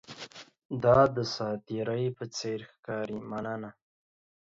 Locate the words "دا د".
0.83-1.17